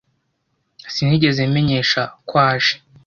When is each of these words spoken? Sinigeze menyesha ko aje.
Sinigeze 0.93 1.41
menyesha 1.53 2.01
ko 2.27 2.35
aje. 2.49 2.73